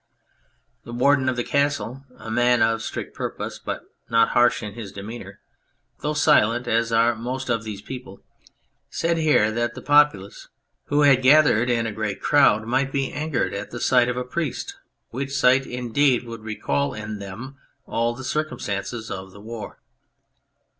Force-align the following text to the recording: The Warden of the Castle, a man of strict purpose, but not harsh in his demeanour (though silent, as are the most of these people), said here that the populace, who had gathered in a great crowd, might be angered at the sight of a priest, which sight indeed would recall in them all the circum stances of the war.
The 0.83 0.93
Warden 0.93 1.29
of 1.29 1.35
the 1.35 1.43
Castle, 1.43 2.03
a 2.17 2.31
man 2.31 2.63
of 2.63 2.81
strict 2.81 3.15
purpose, 3.15 3.59
but 3.63 3.83
not 4.09 4.29
harsh 4.29 4.63
in 4.63 4.73
his 4.73 4.91
demeanour 4.91 5.41
(though 5.99 6.15
silent, 6.15 6.67
as 6.67 6.91
are 6.91 7.11
the 7.13 7.19
most 7.21 7.51
of 7.51 7.63
these 7.63 7.83
people), 7.83 8.19
said 8.89 9.19
here 9.19 9.51
that 9.51 9.75
the 9.75 9.81
populace, 9.83 10.47
who 10.85 11.01
had 11.03 11.21
gathered 11.21 11.69
in 11.69 11.85
a 11.85 11.91
great 11.91 12.19
crowd, 12.19 12.65
might 12.65 12.91
be 12.91 13.11
angered 13.13 13.53
at 13.53 13.69
the 13.69 13.79
sight 13.79 14.09
of 14.09 14.17
a 14.17 14.23
priest, 14.23 14.75
which 15.11 15.37
sight 15.37 15.67
indeed 15.67 16.23
would 16.23 16.41
recall 16.41 16.95
in 16.95 17.19
them 17.19 17.59
all 17.85 18.15
the 18.15 18.23
circum 18.23 18.57
stances 18.57 19.11
of 19.11 19.31
the 19.31 19.39
war. 19.39 19.77